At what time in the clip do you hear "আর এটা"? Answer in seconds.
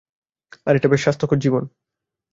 0.67-0.87